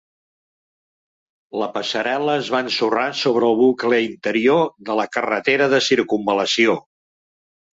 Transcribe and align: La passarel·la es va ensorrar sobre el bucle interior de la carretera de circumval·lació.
La 1.63 1.67
passarel·la 1.75 2.37
es 2.43 2.49
va 2.55 2.61
ensorrar 2.67 3.05
sobre 3.21 3.49
el 3.51 3.59
bucle 3.61 4.01
interior 4.07 4.65
de 4.89 4.97
la 5.01 5.07
carretera 5.19 5.69
de 5.75 5.83
circumval·lació. 5.93 6.79